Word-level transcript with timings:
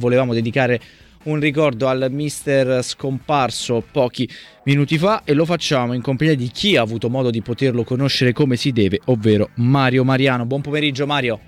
volevamo 0.00 0.32
dedicare 0.32 0.80
un 1.24 1.40
ricordo 1.40 1.88
al 1.88 2.06
mister 2.12 2.84
scomparso 2.84 3.82
pochi 3.90 4.28
minuti 4.62 4.96
fa 4.96 5.22
e 5.24 5.34
lo 5.34 5.44
facciamo 5.44 5.92
in 5.92 6.02
compagnia 6.02 6.36
di 6.36 6.46
chi 6.50 6.76
ha 6.76 6.82
avuto 6.82 7.10
modo 7.10 7.30
di 7.30 7.42
poterlo 7.42 7.82
conoscere 7.82 8.32
come 8.32 8.54
si 8.54 8.70
deve, 8.70 9.00
ovvero 9.06 9.48
Mario 9.54 10.04
Mariano. 10.04 10.46
Buon 10.46 10.60
pomeriggio 10.60 11.04
Mario. 11.04 11.40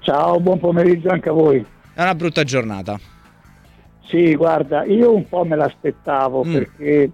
Ciao, 0.00 0.40
buon 0.40 0.58
pomeriggio 0.58 1.10
anche 1.10 1.28
a 1.28 1.32
voi. 1.32 1.64
È 1.94 2.02
una 2.02 2.16
brutta 2.16 2.42
giornata. 2.42 2.98
Sì, 4.06 4.34
guarda, 4.34 4.82
io 4.82 5.14
un 5.14 5.28
po' 5.28 5.44
me 5.44 5.54
l'aspettavo 5.54 6.44
mm. 6.44 6.52
perché 6.52 7.10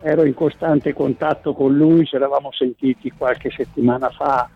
ero 0.00 0.24
in 0.24 0.34
costante 0.34 0.92
contatto 0.92 1.54
con 1.54 1.72
lui, 1.72 2.04
ci 2.04 2.16
eravamo 2.16 2.50
sentiti 2.50 3.12
qualche 3.16 3.52
settimana 3.52 4.10
fa, 4.10 4.50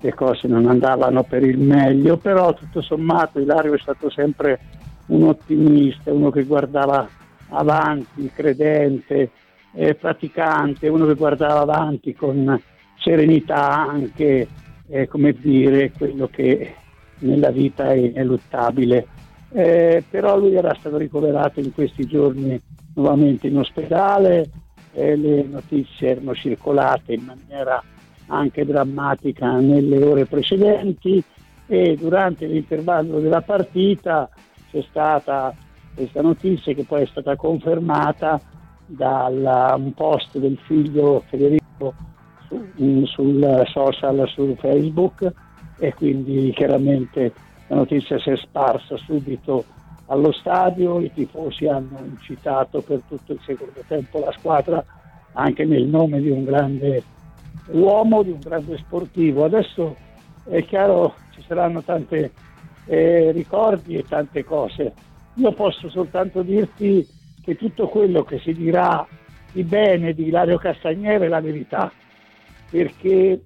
le 0.00 0.14
cose 0.14 0.46
non 0.46 0.66
andavano 0.66 1.24
per 1.24 1.42
il 1.42 1.58
meglio, 1.58 2.16
però 2.16 2.54
tutto 2.54 2.80
sommato 2.80 3.40
Ilario 3.40 3.74
è 3.74 3.78
stato 3.78 4.10
sempre 4.10 4.60
un 5.06 5.24
ottimista, 5.24 6.12
uno 6.12 6.30
che 6.30 6.44
guardava 6.44 7.08
avanti, 7.50 8.30
credente, 8.32 9.30
eh, 9.74 9.94
praticante, 9.94 10.88
uno 10.88 11.06
che 11.06 11.14
guardava 11.14 11.60
avanti 11.60 12.14
con 12.14 12.60
serenità 12.98 13.86
anche, 13.88 14.48
eh, 14.88 15.08
come 15.08 15.32
dire, 15.32 15.92
quello 15.92 16.28
che 16.28 16.74
nella 17.20 17.50
vita 17.50 17.90
è 17.90 17.96
ineluttabile. 17.96 19.06
Eh, 19.50 20.04
però 20.08 20.38
lui 20.38 20.54
era 20.54 20.74
stato 20.78 20.98
ricoverato 20.98 21.60
in 21.60 21.72
questi 21.72 22.06
giorni 22.06 22.60
nuovamente 22.94 23.46
in 23.46 23.56
ospedale, 23.58 24.50
le 24.92 25.44
notizie 25.48 26.10
erano 26.10 26.34
circolate 26.34 27.12
in 27.12 27.22
maniera 27.24 27.80
anche 28.28 28.64
drammatica 28.64 29.58
nelle 29.58 30.02
ore 30.02 30.24
precedenti 30.24 31.22
e 31.66 31.96
durante 31.96 32.46
l'intervallo 32.46 33.20
della 33.20 33.42
partita 33.42 34.28
c'è 34.70 34.82
stata 34.88 35.54
questa 35.94 36.22
notizia 36.22 36.72
che 36.74 36.84
poi 36.84 37.02
è 37.02 37.06
stata 37.06 37.36
confermata 37.36 38.40
da 38.86 39.74
un 39.76 39.92
post 39.92 40.38
del 40.38 40.58
figlio 40.64 41.22
Federico 41.28 41.94
su, 42.46 43.04
sul 43.04 43.62
social, 43.66 44.26
su 44.28 44.56
Facebook 44.58 45.30
e 45.78 45.94
quindi 45.94 46.52
chiaramente 46.54 47.32
la 47.66 47.76
notizia 47.76 48.18
si 48.18 48.30
è 48.30 48.36
sparsa 48.36 48.96
subito 48.96 49.64
allo 50.06 50.32
stadio, 50.32 51.00
i 51.00 51.12
tifosi 51.12 51.66
hanno 51.66 51.98
incitato 52.02 52.80
per 52.80 53.02
tutto 53.06 53.32
il 53.32 53.40
secondo 53.44 53.82
tempo 53.86 54.20
la 54.20 54.32
squadra 54.32 54.82
anche 55.32 55.64
nel 55.64 55.84
nome 55.84 56.20
di 56.20 56.30
un 56.30 56.44
grande 56.44 57.02
uomo, 57.70 58.22
di 58.22 58.30
un 58.30 58.38
grande 58.38 58.76
sportivo. 58.78 59.44
Adesso 59.44 59.96
è 60.44 60.64
chiaro 60.64 61.14
ci 61.32 61.42
saranno 61.46 61.82
tanti 61.82 62.30
eh, 62.86 63.30
ricordi 63.32 63.96
e 63.96 64.04
tante 64.04 64.44
cose. 64.44 64.92
Io 65.34 65.52
posso 65.52 65.88
soltanto 65.88 66.42
dirti 66.42 67.06
che 67.42 67.56
tutto 67.56 67.88
quello 67.88 68.24
che 68.24 68.38
si 68.40 68.52
dirà 68.52 69.06
di 69.52 69.62
bene 69.62 70.12
di 70.12 70.26
Ilario 70.26 70.58
Castagnere 70.58 71.26
è 71.26 71.28
la 71.28 71.40
verità, 71.40 71.90
perché 72.70 73.42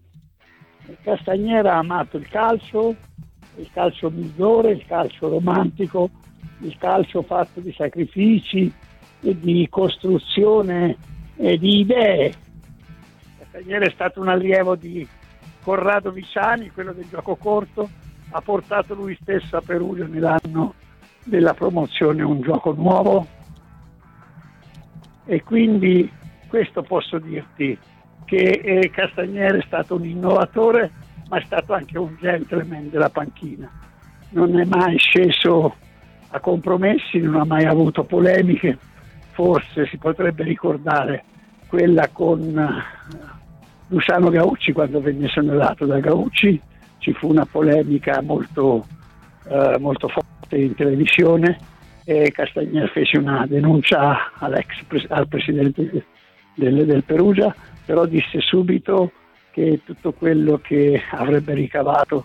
Castagnera 1.02 1.74
ha 1.74 1.78
amato 1.78 2.16
il 2.16 2.28
calcio, 2.28 2.94
il 3.56 3.68
calcio 3.72 4.10
migliore, 4.10 4.72
il 4.72 4.84
calcio 4.86 5.28
romantico, 5.28 6.10
il 6.60 6.76
calcio 6.78 7.22
fatto 7.22 7.60
di 7.60 7.72
sacrifici 7.72 8.72
e 9.20 9.38
di 9.38 9.66
costruzione 9.70 10.96
e 11.36 11.58
di 11.58 11.80
idee. 11.80 12.32
Castagnera 13.52 13.84
è 13.84 13.90
stato 13.90 14.18
un 14.18 14.28
allievo 14.28 14.76
di 14.76 15.06
Corrado 15.62 16.10
Viciani, 16.10 16.70
quello 16.70 16.94
del 16.94 17.06
gioco 17.10 17.36
corto, 17.36 17.86
ha 18.30 18.40
portato 18.40 18.94
lui 18.94 19.14
stesso 19.20 19.58
a 19.58 19.60
Perugia 19.60 20.06
nell'anno 20.06 20.72
della 21.22 21.52
promozione 21.52 22.22
un 22.22 22.40
gioco 22.40 22.72
nuovo. 22.72 23.26
E 25.26 25.42
quindi 25.42 26.10
questo 26.48 26.80
posso 26.80 27.18
dirti 27.18 27.78
che 28.24 28.36
eh, 28.36 28.90
Castagnere 28.90 29.58
è 29.58 29.64
stato 29.66 29.96
un 29.96 30.06
innovatore 30.06 30.90
ma 31.28 31.36
è 31.38 31.42
stato 31.44 31.74
anche 31.74 31.98
un 31.98 32.16
gentleman 32.18 32.88
della 32.88 33.10
panchina. 33.10 33.70
Non 34.30 34.58
è 34.58 34.64
mai 34.64 34.96
sceso 34.96 35.76
a 36.30 36.40
compromessi 36.40 37.18
non 37.18 37.34
ha 37.34 37.44
mai 37.44 37.66
avuto 37.66 38.04
polemiche. 38.04 38.78
Forse 39.32 39.86
si 39.88 39.98
potrebbe 39.98 40.42
ricordare 40.42 41.24
quella 41.68 42.08
con 42.08 42.40
eh, 42.58 43.31
Luciano 43.92 44.30
Gaucci 44.30 44.72
quando 44.72 45.00
venne 45.02 45.26
esonerato 45.26 45.84
da 45.84 46.00
Gaucci 46.00 46.58
ci 46.98 47.12
fu 47.12 47.28
una 47.28 47.44
polemica 47.44 48.22
molto, 48.22 48.86
eh, 49.48 49.76
molto 49.78 50.08
forte 50.08 50.56
in 50.56 50.74
televisione 50.74 51.58
e 52.04 52.32
Castagnier 52.32 52.88
fece 52.88 53.18
una 53.18 53.44
denuncia 53.46 54.32
al 54.38 55.28
presidente 55.28 56.04
del, 56.54 56.86
del 56.86 57.04
Perugia, 57.04 57.54
però 57.84 58.06
disse 58.06 58.40
subito 58.40 59.12
che 59.50 59.82
tutto 59.84 60.12
quello 60.12 60.58
che 60.58 61.02
avrebbe 61.10 61.52
ricavato 61.52 62.24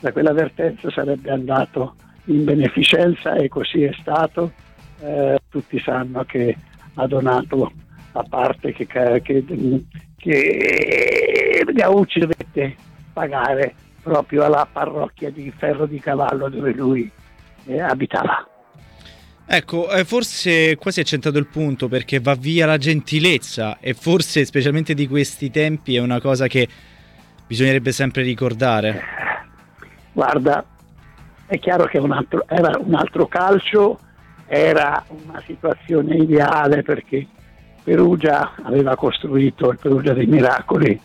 da 0.00 0.10
quell'avvertenza 0.10 0.90
sarebbe 0.90 1.30
andato 1.30 1.94
in 2.24 2.44
beneficenza 2.44 3.34
e 3.34 3.48
così 3.48 3.84
è 3.84 3.92
stato. 4.00 4.52
Eh, 5.00 5.38
tutti 5.48 5.78
sanno 5.78 6.24
che 6.24 6.56
ha 6.94 7.06
donato 7.06 7.70
a 8.12 8.24
parte 8.28 8.72
che, 8.72 8.86
che, 8.86 9.44
che 10.24 11.66
Gaucci 11.70 12.20
dovette 12.20 12.74
pagare 13.12 13.74
proprio 14.02 14.44
alla 14.44 14.66
parrocchia 14.70 15.30
di 15.30 15.52
Ferro 15.54 15.84
di 15.84 16.00
Cavallo 16.00 16.48
dove 16.48 16.72
lui 16.72 17.10
eh, 17.66 17.80
abitava. 17.80 18.48
Ecco, 19.46 19.90
eh, 19.90 20.04
forse 20.04 20.76
quasi 20.76 21.00
è 21.00 21.04
centrato 21.04 21.36
il 21.36 21.46
punto 21.46 21.88
perché 21.88 22.20
va 22.20 22.34
via 22.34 22.64
la 22.64 22.78
gentilezza 22.78 23.78
e 23.78 23.92
forse 23.92 24.46
specialmente 24.46 24.94
di 24.94 25.06
questi 25.06 25.50
tempi 25.50 25.96
è 25.96 26.00
una 26.00 26.20
cosa 26.20 26.46
che 26.46 26.66
bisognerebbe 27.46 27.92
sempre 27.92 28.22
ricordare. 28.22 29.02
Guarda, 30.12 30.64
è 31.46 31.58
chiaro 31.58 31.84
che 31.84 31.98
un 31.98 32.12
altro, 32.12 32.44
era 32.48 32.78
un 32.78 32.94
altro 32.94 33.26
calcio, 33.26 33.98
era 34.46 35.04
una 35.08 35.42
situazione 35.44 36.16
ideale 36.16 36.82
perché 36.82 37.26
Perugia 37.84 38.54
aveva 38.62 38.96
costruito 38.96 39.70
il 39.70 39.78
Perugia 39.78 40.14
dei 40.14 40.26
Miracoli 40.26 40.98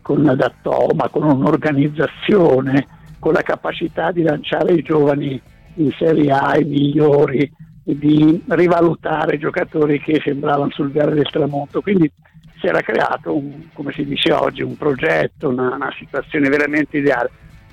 con 0.00 0.26
Adattoma, 0.26 1.08
con 1.10 1.24
un'organizzazione, 1.24 2.86
con 3.18 3.34
la 3.34 3.42
capacità 3.42 4.10
di 4.10 4.22
lanciare 4.22 4.72
i 4.72 4.82
giovani 4.82 5.40
in 5.74 5.90
Serie 5.92 6.32
A, 6.32 6.58
i 6.58 6.64
migliori, 6.64 7.50
di 7.84 8.42
rivalutare 8.48 9.38
giocatori 9.38 10.00
che 10.00 10.20
sembravano 10.24 10.70
sul 10.70 10.90
viale 10.90 11.14
del 11.14 11.28
tramonto. 11.30 11.82
Quindi 11.82 12.10
si 12.58 12.66
era 12.66 12.80
creato, 12.80 13.36
un, 13.36 13.68
come 13.74 13.92
si 13.92 14.04
dice 14.04 14.32
oggi, 14.32 14.62
un 14.62 14.76
progetto, 14.76 15.50
una, 15.50 15.74
una 15.74 15.92
situazione 15.98 16.48
veramente 16.48 16.98
ideale. 16.98 17.30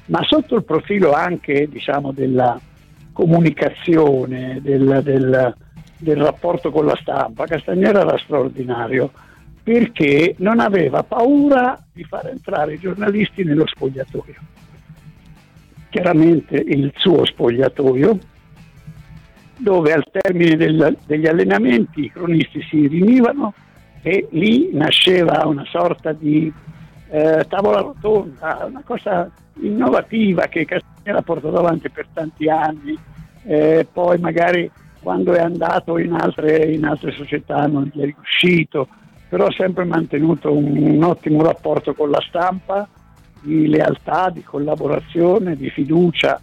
Ma 0.07 0.19
sotto 0.23 0.55
il 0.55 0.65
profilo 0.65 1.13
anche 1.13 1.69
diciamo, 1.69 2.11
della 2.11 2.59
comunicazione, 3.13 4.59
del, 4.61 5.01
del, 5.03 5.55
del 5.99 6.17
rapporto 6.17 6.71
con 6.71 6.85
la 6.85 6.97
stampa, 6.99 7.45
Castagnera 7.45 8.01
era 8.01 8.17
straordinario 8.17 9.11
perché 9.61 10.33
non 10.39 10.59
aveva 10.59 11.03
paura 11.03 11.77
di 11.93 12.03
far 12.03 12.27
entrare 12.27 12.73
i 12.73 12.79
giornalisti 12.79 13.43
nello 13.43 13.67
spogliatoio. 13.67 14.35
Chiaramente 15.89 16.55
il 16.55 16.91
suo 16.95 17.25
spogliatoio, 17.25 18.17
dove 19.57 19.93
al 19.93 20.05
termine 20.09 20.55
del, 20.55 20.97
degli 21.05 21.27
allenamenti 21.27 22.05
i 22.05 22.11
cronisti 22.11 22.61
si 22.63 22.87
riunivano 22.87 23.53
e 24.01 24.27
lì 24.31 24.69
nasceva 24.73 25.45
una 25.45 25.65
sorta 25.65 26.13
di 26.13 26.51
eh, 27.09 27.45
tavola 27.47 27.81
rotonda, 27.81 28.65
una 28.67 28.81
cosa 28.83 29.29
innovativa 29.61 30.47
che 30.47 30.65
Castagnera 30.65 31.19
ha 31.19 31.23
portato 31.23 31.57
avanti 31.57 31.89
per 31.89 32.07
tanti 32.13 32.49
anni, 32.49 32.97
eh, 33.43 33.85
poi 33.91 34.17
magari 34.19 34.71
quando 35.01 35.33
è 35.33 35.39
andato 35.39 35.97
in 35.97 36.13
altre, 36.13 36.71
in 36.71 36.85
altre 36.85 37.11
società 37.11 37.65
non 37.67 37.89
gli 37.93 38.01
è 38.01 38.05
riuscito, 38.05 38.87
però 39.29 39.45
ha 39.45 39.51
sempre 39.51 39.85
mantenuto 39.85 40.51
un, 40.51 40.75
un 40.75 41.03
ottimo 41.03 41.41
rapporto 41.43 41.93
con 41.93 42.09
la 42.09 42.21
stampa, 42.27 42.87
di 43.41 43.67
lealtà, 43.67 44.29
di 44.29 44.43
collaborazione, 44.43 45.55
di 45.55 45.69
fiducia. 45.69 46.41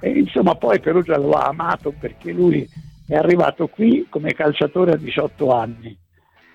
E 0.00 0.10
insomma 0.10 0.54
poi 0.54 0.80
Perugia 0.80 1.16
lo 1.18 1.30
ha 1.30 1.46
amato 1.46 1.94
perché 1.98 2.32
lui 2.32 2.68
è 3.06 3.14
arrivato 3.14 3.68
qui 3.68 4.06
come 4.08 4.34
calciatore 4.34 4.92
a 4.92 4.96
18 4.96 5.50
anni, 5.52 5.96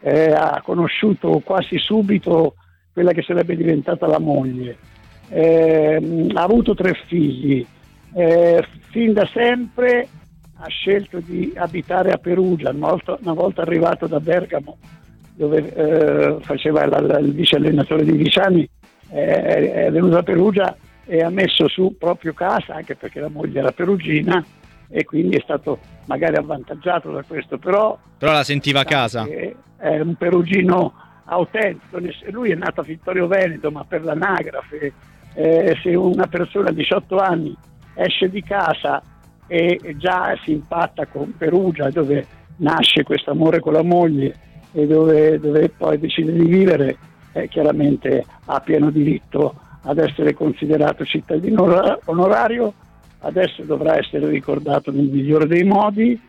eh, 0.01 0.31
ha 0.31 0.61
conosciuto 0.63 1.41
quasi 1.43 1.77
subito 1.77 2.55
quella 2.93 3.11
che 3.11 3.21
sarebbe 3.21 3.55
diventata 3.55 4.07
la 4.07 4.19
moglie, 4.19 4.77
eh, 5.29 6.27
ha 6.33 6.41
avuto 6.41 6.75
tre 6.75 6.93
figli, 7.07 7.65
eh, 8.13 8.65
fin 8.89 9.13
da 9.13 9.27
sempre 9.31 10.07
ha 10.61 10.67
scelto 10.67 11.19
di 11.19 11.53
abitare 11.55 12.11
a 12.11 12.17
Perugia, 12.17 12.71
una 12.71 13.33
volta, 13.33 13.61
arrivato 13.61 14.07
da 14.07 14.19
Bergamo 14.19 14.77
dove 15.33 15.73
eh, 15.73 16.37
faceva 16.41 16.85
la, 16.85 17.17
il 17.19 17.33
vice 17.33 17.55
allenatore 17.55 18.03
di 18.03 18.11
Viciani, 18.11 18.69
eh, 19.11 19.85
è 19.85 19.89
venuto 19.89 20.17
a 20.17 20.23
Perugia 20.23 20.75
e 21.05 21.23
ha 21.23 21.29
messo 21.29 21.69
su 21.69 21.95
proprio 21.97 22.33
casa, 22.33 22.75
anche 22.75 22.95
perché 22.95 23.21
la 23.21 23.29
moglie 23.29 23.59
era 23.59 23.71
perugina, 23.71 24.43
e 24.89 25.05
quindi 25.05 25.37
è 25.37 25.41
stato 25.41 25.79
magari 26.07 26.35
avvantaggiato 26.35 27.11
da 27.11 27.23
questo, 27.23 27.57
però... 27.57 27.97
Però 28.17 28.33
la 28.33 28.43
sentiva 28.43 28.81
a 28.81 28.83
casa. 28.83 29.25
È 29.25 29.99
un 30.01 30.15
perugino 30.15 30.93
autentico, 31.23 31.99
lui 32.31 32.51
è 32.51 32.55
nato 32.55 32.81
a 32.81 32.83
Vittorio 32.83 33.27
Veneto, 33.27 33.71
ma 33.71 33.85
per 33.85 34.03
l'anagrafe, 34.03 34.91
eh, 35.35 35.77
se 35.81 35.95
una 35.95 36.27
persona 36.27 36.69
di 36.71 36.81
18 36.81 37.17
anni 37.17 37.55
esce 37.93 38.29
di 38.29 38.43
casa 38.43 39.01
e 39.49 39.95
già 39.97 40.37
si 40.43 40.51
impatta 40.51 41.07
con 41.07 41.33
Perugia, 41.35 41.89
dove 41.89 42.25
nasce 42.57 43.03
questo 43.03 43.31
amore 43.31 43.59
con 43.59 43.73
la 43.73 43.81
moglie 43.81 44.35
e 44.71 44.85
dove, 44.85 45.39
dove 45.39 45.69
poi 45.69 45.97
decide 45.97 46.31
di 46.31 46.45
vivere, 46.45 46.97
eh, 47.33 47.47
chiaramente 47.47 48.23
ha 48.45 48.59
pieno 48.59 48.91
diritto 48.91 49.55
ad 49.81 49.97
essere 49.97 50.33
considerato 50.33 51.03
cittadino 51.03 51.63
onorario. 52.05 52.73
Adesso 53.21 53.63
dovrà 53.63 53.97
essere 53.97 54.29
ricordato 54.29 54.91
nel 54.91 55.09
migliore 55.09 55.47
dei 55.47 55.63
modi, 55.63 56.19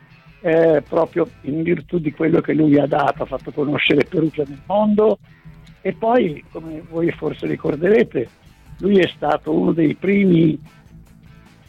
eh, 0.41 0.81
proprio 0.87 1.27
in 1.41 1.61
virtù 1.61 1.99
di 1.99 2.11
quello 2.11 2.41
che 2.41 2.53
lui 2.53 2.79
ha 2.79 2.87
dato, 2.87 3.23
ha 3.23 3.27
fatto 3.27 3.51
conoscere 3.51 4.07
Perugia 4.09 4.43
nel 4.47 4.61
mondo. 4.65 5.19
E 5.81 5.93
poi, 5.93 6.43
come 6.51 6.81
voi 6.89 7.11
forse 7.11 7.45
ricorderete, 7.45 8.27
lui 8.79 8.97
è 8.97 9.07
stato 9.15 9.53
uno 9.53 9.73
dei 9.73 9.93
primi 9.93 10.59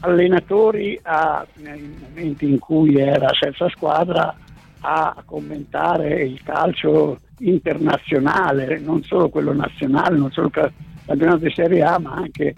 allenatori 0.03 0.99
a, 1.03 1.47
nei 1.57 1.97
momenti 2.01 2.49
in 2.49 2.59
cui 2.59 2.97
era 2.97 3.29
senza 3.39 3.69
squadra 3.69 4.35
a 4.81 5.23
commentare 5.25 6.23
il 6.23 6.43
calcio 6.43 7.21
internazionale, 7.39 8.79
non 8.79 9.03
solo 9.03 9.29
quello 9.29 9.53
nazionale, 9.53 10.17
non 10.17 10.31
solo 10.33 10.49
il 10.49 10.73
campionato 11.05 11.39
di 11.39 11.53
Serie 11.55 11.83
A, 11.83 11.99
ma 11.99 12.15
anche 12.15 12.55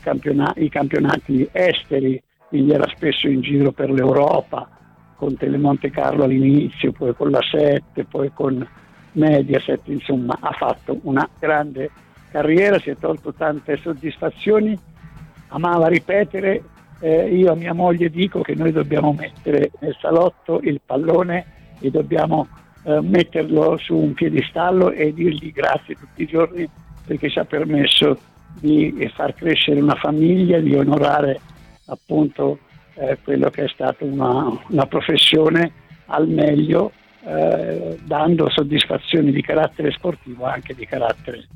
campiona- 0.00 0.52
i 0.56 0.68
campionati 0.68 1.48
esteri, 1.50 2.22
quindi 2.48 2.72
era 2.72 2.86
spesso 2.94 3.28
in 3.28 3.40
giro 3.40 3.72
per 3.72 3.90
l'Europa, 3.90 4.68
con 5.16 5.36
Telemonte 5.36 5.90
Carlo 5.90 6.24
all'inizio, 6.24 6.92
poi 6.92 7.14
con 7.14 7.30
la 7.30 7.42
7, 7.42 8.04
poi 8.04 8.30
con 8.32 8.66
Mediaset, 9.12 9.86
insomma 9.86 10.36
ha 10.40 10.52
fatto 10.52 10.98
una 11.02 11.28
grande 11.38 11.90
carriera, 12.30 12.78
si 12.78 12.90
è 12.90 12.96
tolto 12.96 13.32
tante 13.34 13.76
soddisfazioni, 13.76 14.78
amava 15.52 15.88
ripetere, 15.88 16.62
eh, 17.00 17.34
io 17.34 17.52
a 17.52 17.56
mia 17.56 17.74
moglie 17.74 18.10
dico 18.10 18.42
che 18.42 18.54
noi 18.54 18.72
dobbiamo 18.72 19.12
mettere 19.12 19.70
nel 19.80 19.96
salotto 20.00 20.60
il 20.62 20.80
pallone 20.84 21.44
e 21.80 21.90
dobbiamo 21.90 22.48
eh, 22.84 23.00
metterlo 23.00 23.76
su 23.76 23.96
un 23.96 24.12
piedistallo 24.14 24.90
e 24.90 25.12
dirgli 25.12 25.52
grazie 25.52 25.94
tutti 25.94 26.22
i 26.22 26.26
giorni 26.26 26.68
perché 27.04 27.28
ci 27.28 27.38
ha 27.38 27.44
permesso 27.44 28.16
di 28.60 29.10
far 29.14 29.34
crescere 29.34 29.80
una 29.80 29.96
famiglia, 29.96 30.60
di 30.60 30.74
onorare 30.74 31.40
appunto 31.86 32.58
eh, 32.94 33.18
quello 33.22 33.50
che 33.50 33.64
è 33.64 33.68
stata 33.68 34.04
una, 34.04 34.50
una 34.68 34.86
professione 34.86 35.72
al 36.06 36.28
meglio, 36.28 36.92
eh, 37.24 37.98
dando 38.04 38.50
soddisfazioni 38.50 39.32
di 39.32 39.42
carattere 39.42 39.90
sportivo 39.90 40.44
anche 40.44 40.74
di 40.74 40.86
carattere 40.86 41.46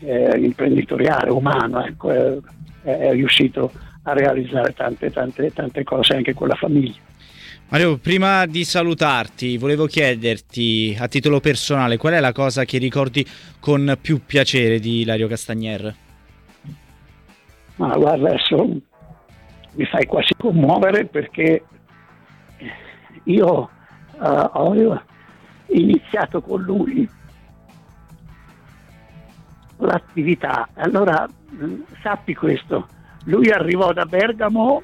eh, 0.00 0.38
imprenditoriale, 0.38 1.30
umano. 1.30 1.84
Ecco, 1.84 2.40
è, 2.82 3.10
riuscito 3.12 3.72
a 4.02 4.12
realizzare 4.12 4.72
tante, 4.72 5.10
tante, 5.10 5.52
tante 5.52 5.84
cose 5.84 6.14
anche 6.14 6.34
con 6.34 6.48
la 6.48 6.54
famiglia. 6.54 6.98
Mario, 7.68 7.98
prima 7.98 8.46
di 8.46 8.64
salutarti, 8.64 9.56
volevo 9.56 9.86
chiederti 9.86 10.96
a 10.98 11.06
titolo 11.06 11.38
personale 11.38 11.98
qual 11.98 12.14
è 12.14 12.20
la 12.20 12.32
cosa 12.32 12.64
che 12.64 12.78
ricordi 12.78 13.24
con 13.60 13.96
più 14.00 14.24
piacere 14.26 14.80
di 14.80 15.02
Ilario 15.02 15.28
Castagnier? 15.28 15.94
Ma 17.76 17.96
guarda, 17.96 18.30
adesso 18.30 18.56
mi 19.74 19.84
fai 19.86 20.04
quasi 20.06 20.34
commuovere 20.36 21.06
perché 21.06 21.62
io 23.24 23.70
uh, 24.18 24.50
ho 24.52 25.02
iniziato 25.68 26.40
con 26.40 26.62
lui 26.62 27.08
l'attività. 29.78 30.68
Allora 30.74 31.26
sappi 32.02 32.34
questo, 32.34 32.88
lui 33.24 33.50
arrivò 33.50 33.92
da 33.92 34.04
Bergamo 34.04 34.82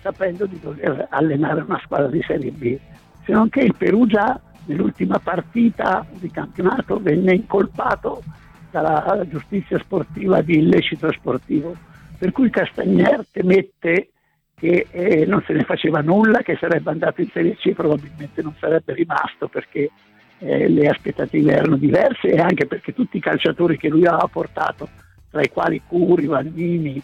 sapendo 0.00 0.46
di 0.46 0.58
dover 0.60 1.06
allenare 1.10 1.62
una 1.62 1.80
squadra 1.82 2.08
di 2.08 2.22
Serie 2.22 2.50
B, 2.50 2.78
se 3.24 3.32
non 3.32 3.48
che 3.48 3.60
il 3.60 3.74
Perugia 3.76 4.40
nell'ultima 4.66 5.18
partita 5.18 6.06
di 6.10 6.30
campionato 6.30 6.98
venne 7.00 7.34
incolpato 7.34 8.22
dalla 8.70 9.24
giustizia 9.28 9.78
sportiva 9.78 10.42
di 10.42 10.58
illecito 10.58 11.10
sportivo 11.12 11.74
per 12.18 12.32
cui 12.32 12.50
Castagnier 12.50 13.24
temette 13.30 14.10
che 14.54 14.86
eh, 14.90 15.26
non 15.26 15.42
se 15.46 15.52
ne 15.52 15.64
faceva 15.64 16.00
nulla, 16.00 16.38
che 16.38 16.56
sarebbe 16.58 16.90
andato 16.90 17.20
in 17.20 17.28
Serie 17.28 17.56
C, 17.56 17.72
probabilmente 17.72 18.40
non 18.40 18.54
sarebbe 18.58 18.94
rimasto 18.94 19.48
perché 19.48 19.90
eh, 20.38 20.68
le 20.68 20.88
aspettative 20.88 21.52
erano 21.52 21.76
diverse 21.76 22.28
e 22.28 22.38
anche 22.38 22.66
perché 22.66 22.94
tutti 22.94 23.18
i 23.18 23.20
calciatori 23.20 23.76
che 23.76 23.90
lui 23.90 24.06
aveva 24.06 24.28
portato, 24.32 24.88
tra 25.36 25.42
i 25.42 25.50
quali 25.50 25.82
Curi, 25.86 26.26
Vannini, 26.26 27.02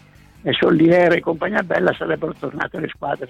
Solliere 0.59 1.17
e 1.17 1.21
compagnia 1.21 1.61
bella, 1.61 1.93
sarebbero 1.93 2.33
tornati 2.37 2.75
alle 2.75 2.89
squadre 2.89 3.29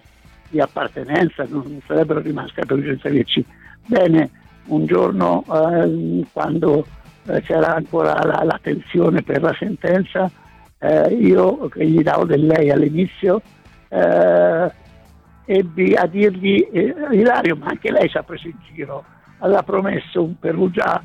di 0.50 0.60
appartenenza, 0.60 1.46
non 1.48 1.80
sarebbero 1.86 2.22
rimasti 2.22 2.62
a 2.62 2.66
Perugia 2.66 2.98
Serie 3.02 3.24
C. 3.26 3.44
Bene, 3.86 4.30
un 4.68 4.86
giorno 4.86 5.44
eh, 5.48 6.26
quando 6.32 6.88
eh, 7.28 7.42
c'era 7.42 7.76
ancora 7.76 8.24
la, 8.24 8.44
la 8.44 8.60
tensione 8.62 9.22
per 9.22 9.42
la 9.42 9.56
sentenza, 9.60 10.32
eh, 10.80 11.14
io 11.14 11.68
che 11.68 11.86
gli 11.86 12.02
davo 12.02 12.24
del 12.26 12.46
lei 12.46 12.72
all'inizio 12.72 13.42
eh, 13.90 14.72
ebbi 15.46 15.94
a 15.94 16.06
dirgli 16.08 16.68
eh, 16.72 16.96
Ilario 17.12 17.58
ma 17.58 17.68
anche 17.68 17.92
lei 17.92 18.10
ci 18.10 18.18
ha 18.18 18.24
preso 18.24 18.48
in 18.48 18.56
giro 18.74 19.04
aveva 19.40 19.62
promesso 19.64 20.24
un 20.24 20.38
Perugia 20.40 21.02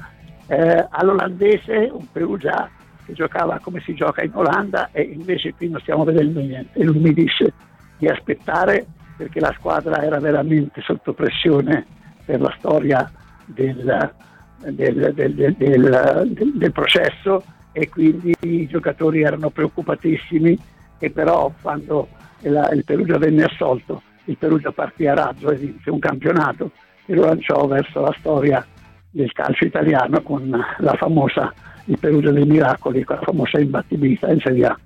eh, 0.47 0.87
all'olandese 0.89 1.91
un 1.93 2.07
Perugia 2.11 2.71
che 3.09 3.15
giocava 3.15 3.59
come 3.59 3.81
si 3.81 3.95
gioca 3.95 4.23
in 4.23 4.33
Olanda 4.35 4.91
e 4.93 5.01
invece 5.01 5.55
qui 5.55 5.71
non 5.71 5.81
stiamo 5.81 6.05
vedendo 6.05 6.41
niente. 6.41 6.79
E 6.79 6.85
lui 6.85 6.99
mi 6.99 7.15
disse 7.15 7.55
di 7.97 8.07
aspettare 8.07 8.85
perché 9.17 9.41
la 9.41 9.55
squadra 9.57 10.03
era 10.03 10.21
veramente 10.21 10.83
sotto 10.83 11.15
pressione 11.15 11.87
per 12.27 12.39
la 12.43 12.55
storia 12.59 13.11
del, 13.47 14.13
del, 14.59 15.15
del, 15.15 16.33
del 16.55 16.73
processo 16.73 17.43
e 17.73 17.89
quindi 17.89 18.35
i 18.41 18.67
giocatori 18.67 19.23
erano 19.23 19.49
preoccupatissimi 19.49 20.59
e 20.99 21.11
però 21.11 21.51
quando 21.63 22.09
il, 22.41 22.71
il 22.75 22.85
Perugia 22.85 23.17
venne 23.17 23.45
assolto 23.45 24.03
il 24.27 24.37
Perugia 24.37 24.71
partì 24.73 25.07
a 25.07 25.15
razzo 25.15 25.51
e 25.51 25.57
vinse 25.57 25.91
un 25.91 25.99
campionato 25.99 26.73
e 27.07 27.15
lo 27.15 27.25
lanciò 27.25 27.67
verso 27.67 28.01
la 28.01 28.15
storia 28.19 28.65
del 29.11 29.33
calcio 29.33 29.65
italiano 29.65 30.21
con 30.21 30.51
la 30.51 30.95
famosa 30.95 31.51
il 31.89 31.99
Perugia 31.99 32.31
dei 32.31 32.45
Miracoli, 32.45 33.05
con 33.05 33.17
la 33.17 33.23
famosa 33.23 33.59
imbattibilità 33.59 34.31
in 34.31 34.41
Serie 34.41 34.67
A. 34.67 34.79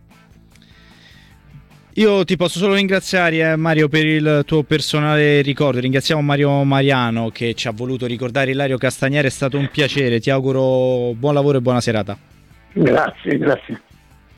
Io 1.97 2.25
ti 2.25 2.37
posso 2.37 2.59
solo 2.59 2.75
ringraziare 2.75 3.52
eh, 3.52 3.56
Mario 3.56 3.88
per 3.88 4.06
il 4.06 4.42
tuo 4.47 4.62
personale 4.62 5.42
ricordo, 5.42 5.78
ringraziamo 5.78 6.23
Mario 6.23 6.64
Mariano 6.64 7.28
che 7.28 7.52
ci 7.52 7.68
ha 7.68 7.71
voluto 7.71 8.06
ricordare 8.06 8.52
Ilario 8.52 8.78
Castagnere, 8.78 9.28
è 9.28 9.30
stato 9.30 9.59
un 9.59 9.68
piacere, 9.71 10.18
ti 10.18 10.30
auguro 10.30 11.12
buon 11.14 11.35
lavoro 11.35 11.59
e 11.59 11.61
buona 11.61 11.82
serata. 11.82 12.16
Grazie, 12.73 13.37
grazie. 13.37 13.82